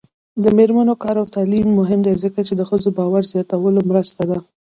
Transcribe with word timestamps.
د 0.43 0.45
میرمنو 0.57 0.93
کار 1.03 1.15
او 1.21 1.25
تعلیم 1.35 1.67
مهم 1.79 1.99
دی 2.05 2.13
ځکه 2.23 2.39
چې 2.47 2.53
ښځو 2.69 2.89
باور 2.97 3.23
زیاتولو 3.31 3.79
مرسته 3.89 4.21
ده. 4.29 4.37